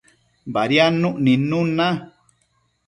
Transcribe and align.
Badiadnuc 0.53 1.15
nidnun 1.23 1.67
na 1.77 1.87